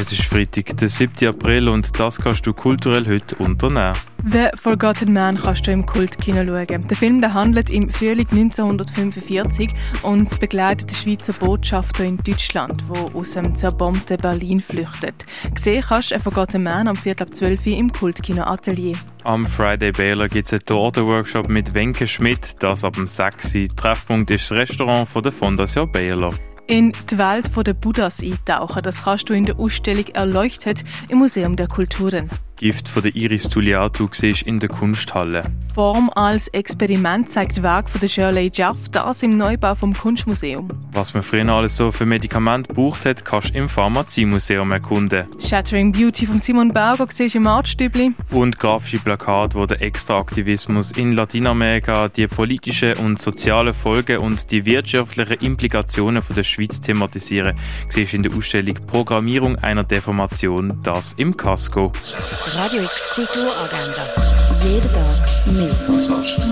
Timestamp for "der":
0.78-0.88, 6.88-6.96, 7.20-7.34, 25.22-25.32, 27.66-27.74, 29.44-29.58, 31.56-31.66, 33.02-33.16, 34.60-34.68, 38.02-38.08, 49.64-49.80, 56.36-56.44, 58.22-58.34